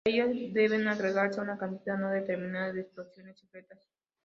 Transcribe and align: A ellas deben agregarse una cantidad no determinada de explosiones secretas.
A 0.07 0.09
ellas 0.09 0.31
deben 0.51 0.87
agregarse 0.87 1.41
una 1.41 1.59
cantidad 1.59 1.95
no 1.95 2.09
determinada 2.09 2.73
de 2.73 2.81
explosiones 2.81 3.37
secretas. 3.39 3.87